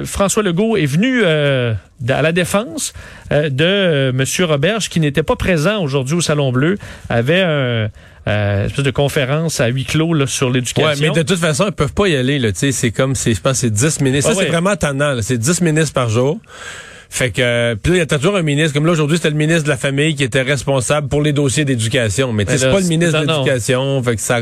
François 0.05 0.43
Legault 0.43 0.77
est 0.77 0.87
venu 0.87 1.23
à 2.09 2.23
la 2.23 2.33
défense 2.33 2.93
euh, 3.33 3.51
de 3.51 3.65
euh, 3.65 4.11
M. 4.11 4.47
Roberge, 4.47 4.89
qui 4.89 5.01
n'était 5.01 5.23
pas 5.23 5.37
présent 5.37 5.83
aujourd'hui 5.83 6.17
au 6.17 6.21
Salon 6.21 6.53
Bleu, 6.53 6.79
avait 7.09 7.41
un, 7.41 7.89
euh, 8.29 8.67
espèce 8.67 8.85
de 8.85 8.91
conférence 8.91 9.61
à 9.61 9.67
huis 9.67 9.85
clos 9.85 10.15
là, 10.15 10.27
sur 10.27 10.51
l'éducation. 10.51 10.87
Ouais, 10.87 10.97
mais 11.01 11.11
de 11.11 11.27
toute 11.27 11.39
façon, 11.39 11.67
ils 11.67 11.73
peuvent 11.73 11.95
pas 11.95 12.09
y 12.09 12.17
aller. 12.17 12.41
C'est 12.55 12.91
comme, 12.91 13.17
je 13.17 13.41
pense, 13.41 13.59
c'est 13.59 13.71
10 13.71 14.01
ministres. 14.01 14.33
Ça, 14.33 14.39
c'est 14.39 14.49
vraiment 14.49 14.77
tannant. 14.77 15.17
C'est 15.23 15.39
10 15.39 15.63
ministres 15.63 15.95
par 15.95 16.09
jour. 16.09 16.39
Fait 17.11 17.31
que 17.31 17.75
puis 17.75 17.93
il 17.93 17.99
y 17.99 18.01
a 18.01 18.07
toujours 18.07 18.37
un 18.37 18.43
ministre 18.43 18.75
comme 18.75 18.85
là 18.85 18.93
aujourd'hui 18.93 19.17
c'était 19.17 19.31
le 19.31 19.37
ministre 19.37 19.65
de 19.65 19.69
la 19.69 19.77
famille 19.77 20.15
qui 20.15 20.25
était 20.25 20.43
responsable 20.43 21.09
pour 21.09 21.23
les 21.23 21.33
dossiers 21.33 21.65
d'éducation, 21.65 22.33
mais, 22.33 22.45
c'est 22.47 22.71
pas 22.71 22.81
le 22.81 22.87
ministre 22.87 23.21
de 23.21 23.27
l'éducation, 23.27 24.03
fait 24.03 24.17
que 24.17 24.21
ça 24.21 24.41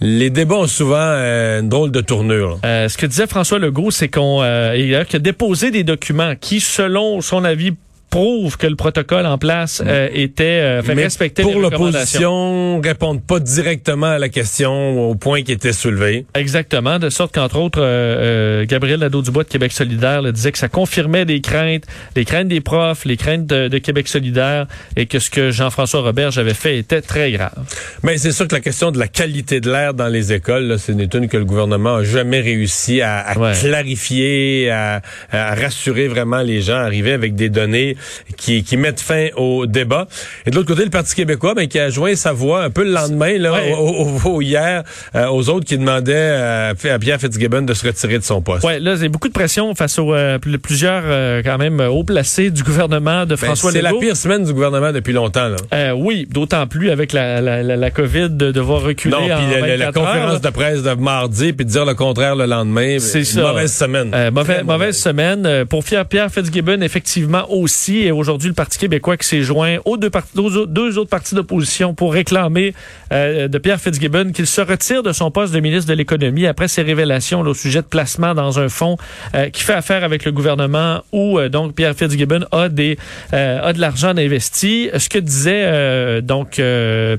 les 0.00 0.30
débats 0.30 0.56
ont 0.56 0.66
souvent 0.66 0.96
euh, 0.98 1.60
une 1.60 1.68
drôle 1.68 1.90
de 1.90 2.00
tournure. 2.00 2.58
Euh, 2.64 2.88
ce 2.88 2.98
que 2.98 3.06
disait 3.06 3.26
François 3.26 3.58
Legault, 3.58 3.90
c'est 3.90 4.08
qu'on 4.08 4.42
euh, 4.42 4.74
il 4.76 4.94
a 4.94 5.04
déposé 5.18 5.70
des 5.70 5.84
documents 5.84 6.34
qui 6.38 6.60
selon 6.60 7.20
son 7.20 7.44
avis 7.44 7.72
prouve 8.12 8.58
que 8.58 8.66
le 8.66 8.76
protocole 8.76 9.24
en 9.24 9.38
place 9.38 9.80
mm. 9.80 9.88
euh, 9.88 10.08
était 10.12 10.44
euh, 10.44 10.82
fait 10.82 10.92
respecter 10.92 11.42
pour 11.42 11.58
l'opposition 11.58 12.78
répondent 12.80 13.22
pas 13.22 13.40
directement 13.40 14.06
à 14.06 14.18
la 14.18 14.28
question 14.28 15.08
au 15.08 15.14
point 15.14 15.42
qui 15.42 15.52
était 15.52 15.72
soulevé. 15.72 16.26
Exactement, 16.34 16.98
de 16.98 17.08
sorte 17.08 17.34
qu'entre 17.34 17.58
autres 17.58 17.80
euh, 17.80 18.66
Gabriel 18.66 19.00
Nadeau-Dubois 19.00 19.44
de 19.44 19.48
Québec 19.48 19.72
solidaire 19.72 20.20
le 20.20 20.30
disait 20.30 20.52
que 20.52 20.58
ça 20.58 20.68
confirmait 20.68 21.24
des 21.24 21.40
craintes, 21.40 21.84
les 22.14 22.26
craintes 22.26 22.48
des 22.48 22.60
profs, 22.60 23.06
les 23.06 23.16
craintes 23.16 23.46
de, 23.46 23.78
Québec 23.78 24.06
solidaire 24.06 24.66
et 24.96 25.06
que 25.06 25.18
ce 25.18 25.30
que 25.30 25.50
Jean-François 25.50 26.02
Robert 26.02 26.36
avait 26.36 26.54
fait 26.54 26.78
était 26.78 27.00
très 27.00 27.32
grave. 27.32 27.54
Mais 28.02 28.18
c'est 28.18 28.30
sûr 28.30 28.46
que 28.46 28.54
la 28.54 28.60
question 28.60 28.90
de 28.90 28.98
la 28.98 29.08
qualité 29.08 29.60
de 29.60 29.70
l'air 29.70 29.94
dans 29.94 30.08
les 30.08 30.34
écoles, 30.34 30.78
ce 30.78 30.92
n'est 30.92 31.08
une 31.14 31.28
que 31.28 31.38
le 31.38 31.46
gouvernement 31.46 31.96
a 31.96 32.04
jamais 32.04 32.40
réussi 32.40 33.00
à, 33.00 33.34
clarifier, 33.58 34.70
à, 34.70 35.00
à 35.32 35.54
rassurer 35.54 36.08
vraiment 36.08 36.42
les 36.42 36.60
gens, 36.60 36.76
arriver 36.76 37.12
avec 37.12 37.34
des 37.34 37.48
données 37.48 37.96
qui, 38.36 38.62
qui 38.64 38.76
mettent 38.76 39.00
fin 39.00 39.28
au 39.36 39.66
débat. 39.66 40.06
Et 40.46 40.50
de 40.50 40.56
l'autre 40.56 40.68
côté, 40.68 40.84
le 40.84 40.90
Parti 40.90 41.14
québécois, 41.14 41.54
ben, 41.54 41.68
qui 41.68 41.78
a 41.78 41.90
joint 41.90 42.14
sa 42.14 42.32
voix 42.32 42.62
un 42.62 42.70
peu 42.70 42.84
le 42.84 42.90
lendemain, 42.90 43.38
là, 43.38 43.52
au, 43.78 44.40
hier, 44.40 44.82
euh, 45.14 45.26
aux 45.28 45.48
autres 45.48 45.66
qui 45.66 45.78
demandaient 45.78 46.12
euh, 46.14 46.72
à 46.72 46.98
Pierre 46.98 47.20
Fitzgibbon 47.20 47.62
de 47.62 47.74
se 47.74 47.86
retirer 47.86 48.18
de 48.18 48.24
son 48.24 48.42
poste. 48.42 48.64
Ouais, 48.64 48.78
là, 48.80 48.92
a 48.92 49.08
beaucoup 49.08 49.28
de 49.28 49.32
pression 49.32 49.74
face 49.74 49.98
aux 49.98 50.14
euh, 50.14 50.38
plusieurs, 50.38 51.02
quand 51.44 51.58
même, 51.58 51.80
hauts 51.80 52.04
placés 52.04 52.50
du 52.50 52.62
gouvernement 52.62 53.24
de 53.24 53.30
ben, 53.30 53.36
François 53.36 53.70
Legault. 53.72 53.86
C'est 53.86 53.94
la 53.94 54.00
pire 54.00 54.16
semaine 54.16 54.44
du 54.44 54.52
gouvernement 54.52 54.92
depuis 54.92 55.12
longtemps, 55.12 55.48
là. 55.48 55.94
oui, 55.94 56.26
d'autant 56.30 56.66
plus 56.66 56.90
avec 56.90 57.12
la, 57.12 57.40
la, 57.40 57.62
la, 57.62 57.90
COVID 57.90 58.30
de 58.30 58.52
devoir 58.52 58.82
reculer 58.82 59.14
non, 59.14 59.26
puis 59.26 59.76
la, 59.78 59.92
conférence 59.92 60.40
de 60.40 60.50
presse 60.50 60.82
de 60.82 60.94
mardi, 60.94 61.52
puis 61.52 61.64
de 61.64 61.70
dire 61.70 61.84
le 61.84 61.94
contraire 61.94 62.36
le 62.36 62.46
lendemain. 62.46 62.98
C'est 62.98 63.24
ça. 63.24 63.42
Mauvaise 63.42 63.72
semaine. 63.72 64.30
mauvaise, 64.32 64.64
mauvaise 64.64 64.98
semaine. 64.98 65.64
Pour 65.66 65.84
Pierre 65.84 66.30
Fitzgibbon, 66.30 66.80
effectivement, 66.80 67.46
aussi 67.50 67.91
et 68.00 68.12
aujourd'hui 68.12 68.48
le 68.48 68.54
Parti 68.54 68.78
québécois 68.78 69.16
qui 69.16 69.26
s'est 69.26 69.42
joint 69.42 69.78
aux 69.84 69.96
deux, 69.96 70.98
autres 70.98 71.10
partis 71.10 71.34
d'opposition 71.34 71.94
pour 71.94 72.12
réclamer 72.12 72.74
euh, 73.12 73.48
de 73.48 73.58
Pierre 73.58 73.80
Fitzgibbon 73.80 74.32
qu'il 74.32 74.46
se 74.46 74.60
retire 74.60 75.02
de 75.02 75.12
son 75.12 75.30
poste 75.30 75.52
de 75.52 75.60
ministre 75.60 75.88
de 75.88 75.94
l'économie 75.94 76.46
après 76.46 76.68
ses 76.68 76.82
révélations 76.82 77.40
au 77.40 77.54
sujet 77.54 77.82
de 77.82 77.86
placement 77.86 78.34
dans 78.34 78.58
un 78.58 78.68
fonds 78.68 78.96
euh, 79.34 79.50
qui 79.50 79.62
fait 79.62 79.74
affaire 79.74 80.04
avec 80.04 80.24
le 80.24 80.32
gouvernement 80.32 81.02
où 81.12 81.38
euh, 81.38 81.48
donc 81.48 81.74
Pierre 81.74 81.94
Fitzgibbon 81.94 82.44
a 82.50 82.62
a 82.62 82.68
de 82.68 83.80
l'argent 83.80 84.16
investi. 84.16 84.90
Ce 84.96 85.08
que 85.08 85.18
disait 85.18 86.22
donc 86.22 86.60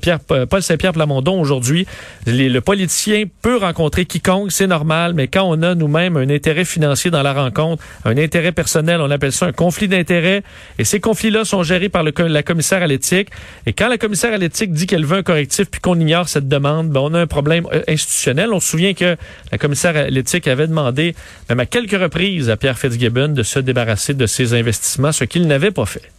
Pierre 0.01 0.19
Paul 0.19 0.61
Saint-Pierre 0.61 0.93
Plamondon 0.93 1.39
aujourd'hui, 1.39 1.85
le 2.25 2.59
politicien 2.59 3.25
peut 3.41 3.57
rencontrer 3.57 4.05
quiconque, 4.05 4.51
c'est 4.51 4.67
normal, 4.67 5.13
mais 5.13 5.27
quand 5.27 5.43
on 5.43 5.61
a 5.61 5.75
nous-mêmes 5.75 6.17
un 6.17 6.29
intérêt 6.29 6.65
financier 6.65 7.11
dans 7.11 7.21
la 7.21 7.33
rencontre, 7.33 7.83
un 8.05 8.17
intérêt 8.17 8.51
personnel, 8.51 9.01
on 9.01 9.11
appelle 9.11 9.31
ça 9.31 9.47
un 9.47 9.51
conflit 9.51 9.87
d'intérêt, 9.87 10.43
et 10.77 10.83
ces 10.83 10.99
conflits-là 10.99 11.45
sont 11.45 11.63
gérés 11.63 11.89
par 11.89 12.03
la 12.03 12.43
commissaire 12.43 12.81
à 12.81 12.87
l'éthique. 12.87 13.29
Et 13.65 13.73
quand 13.73 13.89
la 13.89 13.97
commissaire 13.97 14.33
à 14.33 14.37
l'éthique 14.37 14.73
dit 14.73 14.87
qu'elle 14.87 15.05
veut 15.05 15.17
un 15.17 15.23
correctif 15.23 15.69
puis 15.69 15.81
qu'on 15.81 15.99
ignore 15.99 16.29
cette 16.29 16.47
demande, 16.47 16.89
ben 16.89 17.01
on 17.01 17.13
a 17.13 17.19
un 17.19 17.27
problème 17.27 17.67
euh, 17.73 17.81
institutionnel. 17.87 18.53
On 18.53 18.59
se 18.59 18.69
souvient 18.69 18.93
que 18.93 19.17
la 19.51 19.57
commissaire 19.57 19.95
à 19.95 20.07
l'éthique 20.09 20.47
avait 20.47 20.67
demandé, 20.67 21.15
même 21.49 21.59
à 21.59 21.65
quelques 21.65 21.99
reprises, 21.99 22.49
à 22.49 22.57
Pierre 22.57 22.77
Fitzgibbon 22.77 23.29
de 23.29 23.43
se 23.43 23.59
débarrasser 23.59 24.13
de 24.13 24.25
ses 24.25 24.53
investissements, 24.53 25.11
ce 25.11 25.25
qu'il 25.25 25.47
n'avait 25.47 25.71
pas 25.71 25.85
fait 25.85 26.12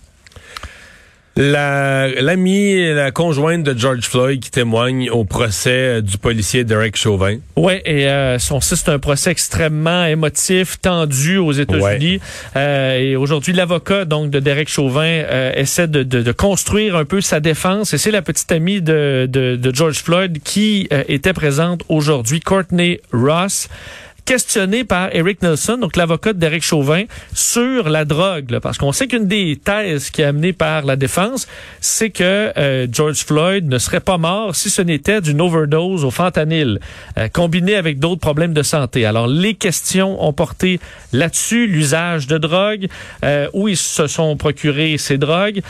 l'ami 1.37 2.87
la, 2.87 2.95
la 2.95 3.11
conjointe 3.11 3.63
de 3.63 3.79
George 3.79 4.05
Floyd 4.05 4.41
qui 4.41 4.51
témoigne 4.51 5.11
au 5.11 5.25
procès 5.25 6.03
du 6.03 6.19
policier 6.19 6.65
Derek 6.65 6.97
Chauvin. 6.97 7.39
Oui, 7.57 7.75
et 7.85 8.09
euh, 8.09 8.39
son 8.39 8.61
c'est 8.61 8.89
un 8.89 8.99
procès 8.99 9.31
extrêmement 9.31 10.05
émotif, 10.05 10.81
tendu 10.81 11.39
aux 11.39 11.53
États-Unis. 11.53 12.21
Euh, 12.57 12.99
et 12.99 13.17
aujourd'hui, 13.17 13.53
l'avocat 13.53 14.05
donc 14.05 14.31
de 14.31 14.41
Derek 14.41 14.69
Chauvin 14.69 15.03
euh, 15.05 15.53
essaie 15.55 15.89
de, 15.89 16.03
de, 16.03 16.23
de, 16.23 16.33
construire 16.33 16.97
un 16.97 17.05
peu 17.05 17.21
sa 17.21 17.41
défense. 17.41 17.95
Et 17.95 17.99
c'est 17.99 18.11
la 18.11 18.23
petite 18.23 18.51
amie 18.53 18.81
de, 18.81 19.29
de, 19.31 19.57
de 19.57 19.75
George 19.75 20.03
Floyd 20.03 20.39
qui 20.43 20.89
euh, 20.93 21.03
était 21.09 21.33
présente 21.33 21.83
aujourd'hui, 21.89 22.41
Courtney 22.41 23.01
Ross 23.13 23.69
questionné 24.25 24.85
par 24.85 25.15
Eric 25.15 25.43
Nelson, 25.43 25.77
donc 25.79 25.97
l'avocat 25.97 26.33
de 26.33 26.39
Derek 26.39 26.63
Chauvin, 26.63 27.05
sur 27.35 27.89
la 27.89 28.05
drogue. 28.05 28.59
parce 28.61 28.79
qu'on 28.79 28.93
sait 28.93 29.07
qu'une 29.07 29.27
des 29.27 29.57
thèses 29.63 30.11
qui 30.11 30.23
est 30.23 30.25
amenée 30.25 30.53
par 30.53 30.85
la 30.85 30.97
défense, 30.97 31.47
c'est 31.81 32.11
que 32.11 32.53
euh, 32.57 32.87
George 32.91 33.25
Floyd 33.25 33.69
ne 33.69 33.79
serait 33.79 34.01
pas 34.01 34.19
mort 34.19 34.57
si 34.57 34.71
ce 34.71 34.83
n'était 34.83 35.21
d'une 35.21 35.41
overdose 35.41 36.05
au 36.05 36.11
fentanyl, 36.11 36.81
euh, 37.19 37.29
combiné 37.29 37.77
avec 37.77 37.99
d'autres 37.99 38.21
problèmes 38.21 38.55
de 38.55 38.63
santé. 38.63 39.05
Alors, 39.05 39.27
les 39.27 39.55
questions 39.55 40.25
ont 40.25 40.33
porté 40.33 40.81
là-dessus, 41.13 41.67
l'usage 41.67 42.27
de 42.27 42.39
drogue, 42.39 42.89
euh, 43.25 43.49
où 43.53 43.69
ils 43.69 43.77
se 43.77 44.07
sont 44.07 44.37
procurés 44.37 44.97
ces 44.99 45.19
drogues, 45.19 45.61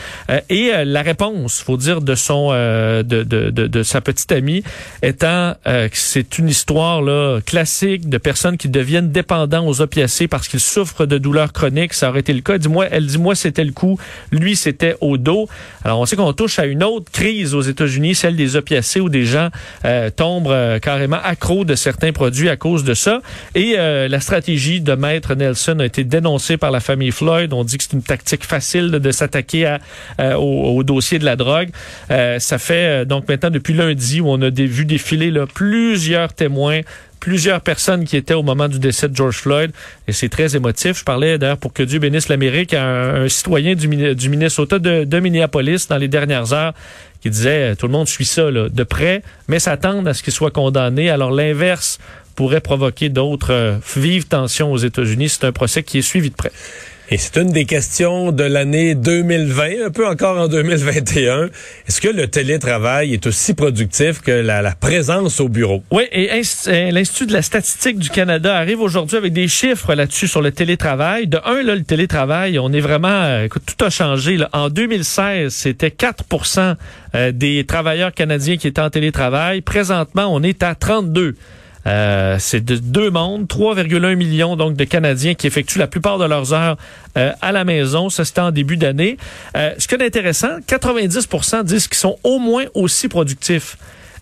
et 0.49 0.71
la 0.85 1.01
réponse, 1.01 1.61
faut 1.61 1.77
dire, 1.77 2.01
de 2.01 2.15
son 2.15 2.51
de, 2.51 3.03
de, 3.03 3.23
de, 3.23 3.67
de, 3.67 3.83
sa 3.83 4.01
petite 4.01 4.31
amie, 4.31 4.63
étant 5.01 5.55
que 5.65 5.89
c'est 5.93 6.37
une 6.37 6.49
histoire 6.49 7.01
là 7.01 7.39
classique 7.45 8.09
de 8.09 8.17
personnes 8.17 8.44
qui 8.53 8.69
deviennent 8.69 9.11
dépendants 9.11 9.67
aux 9.67 9.81
opiacés 9.81 10.27
parce 10.27 10.47
qu'ils 10.47 10.59
souffrent 10.59 11.05
de 11.05 11.17
douleurs 11.17 11.51
chroniques. 11.51 11.93
Ça 11.93 12.09
aurait 12.09 12.19
été 12.19 12.33
le 12.33 12.41
cas. 12.41 12.57
Dis-moi, 12.57 12.87
elle 12.91 13.07
dit 13.07 13.17
moi 13.17 13.35
c'était 13.35 13.63
le 13.63 13.71
coup, 13.71 13.99
lui 14.31 14.55
c'était 14.55 14.95
au 15.01 15.17
dos. 15.17 15.47
Alors 15.83 15.99
on 15.99 16.05
sait 16.05 16.15
qu'on 16.15 16.33
touche 16.33 16.59
à 16.59 16.65
une 16.65 16.83
autre 16.83 17.11
crise 17.11 17.53
aux 17.55 17.61
États-Unis, 17.61 18.15
celle 18.15 18.35
des 18.35 18.55
opiacés 18.55 18.99
où 18.99 19.09
des 19.09 19.25
gens 19.25 19.49
euh, 19.85 20.09
tombent 20.09 20.47
euh, 20.47 20.79
carrément 20.79 21.19
accros 21.23 21.65
de 21.65 21.75
certains 21.75 22.11
produits 22.11 22.49
à 22.49 22.55
cause 22.55 22.83
de 22.83 22.93
ça. 22.93 23.21
Et 23.55 23.75
euh, 23.77 24.07
la 24.07 24.19
stratégie 24.19 24.81
de 24.81 24.93
Maître 24.93 25.33
Nelson 25.35 25.79
a 25.79 25.85
été 25.85 26.03
dénoncée 26.03 26.57
par 26.57 26.71
la 26.71 26.79
famille 26.79 27.11
Floyd. 27.11 27.53
On 27.53 27.63
dit 27.63 27.77
que 27.77 27.83
c'est 27.83 27.93
une 27.93 28.03
tactique 28.03 28.45
facile 28.45 28.91
de, 28.91 29.11
s'attaquer 29.11 29.77
au, 30.19 30.83
dossier 30.83 31.19
de 31.19 31.25
la 31.25 31.35
drogue. 31.35 31.69
ça 32.09 32.57
fait 32.57 33.05
donc 33.05 33.27
maintenant 33.27 33.49
depuis 33.49 33.73
lundi 33.73 34.21
où 34.21 34.29
on 34.29 34.41
a 34.41 34.49
vu 34.49 34.85
défiler 34.85 35.31
plusieurs 35.53 36.33
témoins 36.33 36.81
plusieurs 37.25 37.61
personnes 37.61 38.05
qui 38.05 38.17
étaient 38.17 38.35
au 38.35 38.43
moment 38.43 38.67
du 38.67 38.77
décès 38.77 39.09
de 39.09 39.15
George 39.15 39.37
Floyd. 39.37 39.71
Et 40.07 40.11
c'est 40.11 40.29
très 40.29 40.55
émotif. 40.55 40.99
Je 40.99 41.03
parlais 41.03 41.39
d'ailleurs 41.39 41.57
pour 41.57 41.73
que 41.73 41.81
Dieu 41.81 41.97
bénisse 41.97 42.29
l'Amérique 42.29 42.75
à 42.75 42.85
un, 42.85 43.27
citoyen 43.29 43.73
du, 43.73 43.87
du 44.13 44.29
Minnesota 44.29 44.77
de, 44.77 45.19
Minneapolis 45.19 45.87
dans 45.89 45.97
les 45.97 46.07
dernières 46.07 46.53
heures 46.53 46.75
qui 47.21 47.31
disait 47.31 47.71
euh, 47.71 47.75
tout 47.75 47.87
le 47.87 47.93
monde 47.93 48.07
suit 48.07 48.25
ça 48.25 48.51
là, 48.51 48.69
de 48.69 48.83
près, 48.83 49.23
mais 49.47 49.57
s'attendre 49.57 50.07
à 50.07 50.13
ce 50.13 50.21
qu'il 50.21 50.33
soit 50.33 50.51
condamné. 50.51 51.09
Alors 51.09 51.31
l'inverse 51.31 51.97
pourrait 52.35 52.61
provoquer 52.61 53.09
d'autres 53.09 53.53
euh, 53.53 53.77
vives 53.97 54.27
tensions 54.27 54.71
aux 54.71 54.77
États-Unis. 54.77 55.29
C'est 55.29 55.45
un 55.45 55.51
procès 55.51 55.81
qui 55.81 55.97
est 55.97 56.03
suivi 56.03 56.29
de 56.29 56.35
près. 56.35 56.51
Et 57.11 57.17
c'est 57.17 57.37
une 57.37 57.51
des 57.51 57.65
questions 57.65 58.31
de 58.31 58.43
l'année 58.43 58.95
2020, 58.95 59.85
un 59.85 59.91
peu 59.91 60.07
encore 60.07 60.39
en 60.39 60.47
2021. 60.47 61.49
Est-ce 61.87 62.01
que 62.01 62.07
le 62.07 62.27
télétravail 62.27 63.13
est 63.13 63.27
aussi 63.27 63.53
productif 63.53 64.21
que 64.21 64.31
la, 64.31 64.71
présence 64.71 65.39
au 65.39 65.47
bureau? 65.47 65.83
Oui, 65.91 66.05
et 66.11 66.31
euh, 66.31 66.91
l'Institut 66.91 67.27
de 67.27 67.33
la 67.33 67.43
statistique 67.43 67.99
du 67.99 68.09
Canada 68.09 68.57
arrive 68.57 68.81
aujourd'hui 68.81 69.17
avec 69.17 69.33
des 69.33 69.47
chiffres 69.47 69.93
là-dessus 69.93 70.27
sur 70.27 70.41
le 70.41 70.51
télétravail. 70.51 71.27
De 71.27 71.37
un, 71.45 71.61
là, 71.61 71.75
le 71.75 71.83
télétravail, 71.83 72.57
on 72.57 72.73
est 72.73 72.81
vraiment... 72.81 73.07
Euh, 73.09 73.45
écoute, 73.45 73.61
tout 73.67 73.85
a 73.85 73.91
changé. 73.91 74.39
En 74.51 74.69
2016, 74.69 75.53
c'était 75.53 75.89
4% 75.89 76.75
euh, 77.13 77.31
des 77.31 77.65
travailleurs 77.67 78.13
canadiens 78.13 78.57
qui 78.57 78.67
étaient 78.67 78.81
en 78.81 78.89
télétravail. 78.89 79.61
Présentement, 79.61 80.33
on 80.33 80.41
est 80.41 80.63
à 80.63 80.73
32 80.73 81.35
euh, 81.87 82.37
c'est 82.39 82.63
de 82.63 82.77
deux 82.77 83.11
mondes, 83.11 83.45
3,1 83.47 84.15
millions 84.15 84.55
donc 84.55 84.75
de 84.75 84.83
Canadiens 84.85 85.35
qui 85.35 85.47
effectuent 85.47 85.77
la 85.77 85.87
plupart 85.87 86.17
de 86.17 86.25
leurs 86.25 86.53
heures 86.53 86.77
euh, 87.17 87.31
à 87.41 87.51
la 87.51 87.63
maison. 87.63 88.09
Ça, 88.09 88.25
c'était 88.25 88.41
en 88.41 88.51
début 88.51 88.77
d'année. 88.77 89.17
Euh, 89.55 89.73
ce 89.77 89.87
qui 89.87 89.95
est 89.95 90.03
intéressant, 90.03 90.59
90% 90.67 91.63
disent 91.63 91.87
qu'ils 91.87 91.97
sont 91.97 92.17
au 92.23 92.39
moins 92.39 92.65
aussi 92.73 93.07
productifs. 93.07 93.77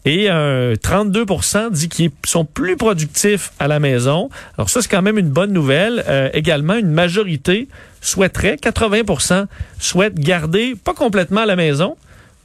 Et 0.06 0.28
32% 0.28 1.72
dit 1.72 1.88
qu'ils 1.88 2.12
sont 2.26 2.44
plus 2.44 2.76
productifs 2.76 3.54
à 3.58 3.70
la 3.70 3.80
maison. 3.80 4.30
Alors 4.58 4.70
ça, 4.70 4.82
c'est 4.82 4.90
quand 4.90 5.02
même 5.02 5.18
une 5.18 5.30
bonne 5.30 5.54
nouvelle. 5.54 6.04
également, 6.34 6.74
une 6.74 6.92
majorité 6.92 7.70
souhaiterait, 8.02 8.58
80% 8.62 9.46
souhaite 9.80 10.16
garder, 10.16 10.76
pas 10.76 10.94
complètement 10.94 11.46
la 11.46 11.56
maison, 11.56 11.96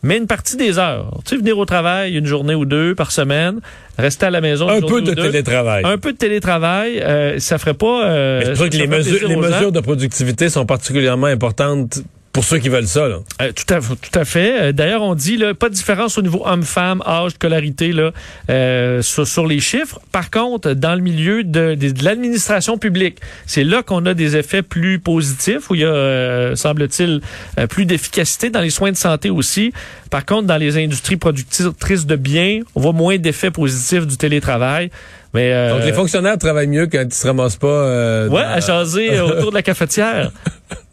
mais 0.03 0.17
une 0.17 0.27
partie 0.27 0.57
des 0.57 0.79
heures. 0.79 1.21
Tu 1.25 1.31
sais, 1.31 1.37
venir 1.37 1.59
au 1.59 1.65
travail 1.65 2.17
une 2.17 2.27
journée 2.27 2.55
ou 2.55 2.65
deux 2.65 2.95
par 2.95 3.11
semaine, 3.11 3.61
rester 3.99 4.27
à 4.27 4.31
la 4.31 4.41
maison. 4.41 4.69
Un 4.69 4.81
peu 4.81 5.03
de 5.03 5.13
télétravail. 5.13 5.83
Un 5.85 5.99
peu 5.99 6.13
de 6.13 6.19
télétravail, 6.19 7.01
euh, 7.01 7.39
ça 7.39 7.59
ferait 7.59 7.75
pas. 7.75 8.07
Euh, 8.07 8.43
je 8.45 8.53
trouve 8.53 8.69
que 8.69 8.77
les, 8.77 8.87
mesures, 8.87 9.29
les 9.29 9.37
mesures 9.37 9.73
de 9.73 9.81
productivité 9.81 10.49
sont 10.49 10.67
particulièrement 10.67 11.27
importantes 11.27 12.01
pour 12.33 12.45
ceux 12.45 12.59
qui 12.59 12.69
veulent 12.69 12.87
ça. 12.87 13.09
Là. 13.09 13.19
Euh, 13.43 13.53
tout, 13.53 13.73
à, 13.73 13.81
tout 13.81 14.19
à 14.19 14.25
fait. 14.25 14.61
Euh, 14.61 14.73
d'ailleurs, 14.73 15.03
on 15.03 15.15
dit 15.15 15.37
là, 15.37 15.55
pas 15.55 15.69
de 15.69 15.75
différence 15.75 16.19
au 16.19 16.23
niveau 16.23 16.43
homme-femme, 16.45 17.03
âge, 17.07 17.33
scolarité 17.33 17.93
là, 17.93 18.13
euh, 18.51 19.03
sur, 19.03 19.27
sur, 19.27 19.47
les 19.47 19.61
chiffres. 19.61 20.01
Par 20.13 20.31
contre, 20.31 20.73
dans 20.73 20.95
le 20.95 21.01
milieu 21.01 21.43
de, 21.43 21.75
de, 21.75 21.91
de 21.91 22.05
l'administration 22.05 22.79
publique, 22.79 23.19
c'est 23.47 23.65
là 23.65 23.83
qu'on 23.83 24.05
a 24.07 24.15
des 24.15 24.37
effets 24.37 24.63
plus 24.63 24.99
positifs, 24.99 25.71
où 25.71 25.75
il 25.75 25.81
y 25.81 25.85
a, 25.85 25.89
euh, 25.89 26.55
semble-t-il, 26.55 27.21
euh, 27.59 27.67
plus 27.67 27.87
d'efficacité 27.87 28.51
dans 28.51 28.61
les 28.61 28.71
soins 28.71 28.93
de 28.93 28.97
santé 28.97 29.31
aussi. 29.31 29.73
Par 30.11 30.25
contre, 30.25 30.47
dans 30.47 30.57
les 30.57 30.77
industries 30.77 31.17
productrices 31.17 32.07
de 32.07 32.17
biens, 32.17 32.61
on 32.75 32.81
voit 32.81 32.93
moins 32.93 33.17
d'effets 33.19 33.51
positifs 33.51 34.07
du 34.07 34.17
télétravail. 34.17 34.91
Mais, 35.35 35.53
euh, 35.53 35.75
Donc 35.75 35.85
les 35.85 35.93
fonctionnaires 35.93 36.39
travaillent 36.39 36.69
mieux 36.69 36.87
quand 36.87 37.03
ils 37.05 37.13
se 37.13 37.27
ramassent 37.27 37.57
pas. 37.57 37.67
Euh, 37.67 38.29
ouais, 38.29 38.43
dans... 38.43 38.49
à 38.49 38.61
jaser 38.61 39.21
autour 39.21 39.51
de 39.51 39.57
la 39.57 39.63
cafetière. 39.63 40.31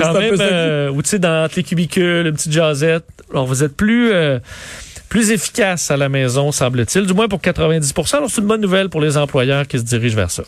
quand 0.00 0.14
même, 0.14 0.36
euh, 0.40 0.90
ou 0.90 1.02
tu 1.02 1.10
sais, 1.10 1.18
dans 1.18 1.48
les 1.54 1.62
cubicules, 1.62 2.26
une 2.26 2.34
petite 2.34 2.52
jasette. 2.52 3.04
Alors, 3.30 3.46
vous 3.46 3.62
êtes 3.62 3.76
plus, 3.76 4.12
euh, 4.12 4.38
plus 5.08 5.30
efficace 5.30 5.90
à 5.90 5.96
la 5.96 6.08
maison, 6.08 6.52
semble-t-il, 6.52 7.06
du 7.06 7.14
moins 7.14 7.28
pour 7.28 7.40
90 7.40 7.94
Alors, 8.12 8.30
c'est 8.30 8.40
une 8.40 8.46
bonne 8.46 8.60
nouvelle 8.60 8.88
pour 8.88 9.00
les 9.00 9.16
employeurs 9.16 9.66
qui 9.66 9.78
se 9.78 9.84
dirigent 9.84 10.16
vers 10.16 10.30
ça. 10.30 10.44